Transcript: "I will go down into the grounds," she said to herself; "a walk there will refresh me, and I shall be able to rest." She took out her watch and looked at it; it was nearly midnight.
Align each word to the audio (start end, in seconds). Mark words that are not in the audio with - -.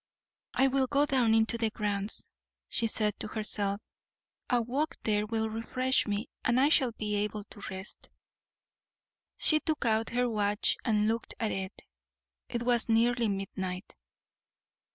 "I 0.55 0.67
will 0.67 0.87
go 0.87 1.05
down 1.05 1.35
into 1.35 1.59
the 1.59 1.69
grounds," 1.69 2.27
she 2.67 2.87
said 2.87 3.13
to 3.19 3.27
herself; 3.27 3.81
"a 4.49 4.59
walk 4.59 4.95
there 5.03 5.27
will 5.27 5.47
refresh 5.47 6.07
me, 6.07 6.27
and 6.43 6.59
I 6.59 6.69
shall 6.69 6.91
be 6.93 7.13
able 7.17 7.43
to 7.43 7.61
rest." 7.69 8.09
She 9.37 9.59
took 9.59 9.85
out 9.85 10.09
her 10.09 10.27
watch 10.27 10.75
and 10.83 11.07
looked 11.07 11.35
at 11.39 11.51
it; 11.51 11.83
it 12.49 12.63
was 12.63 12.89
nearly 12.89 13.29
midnight. 13.29 13.93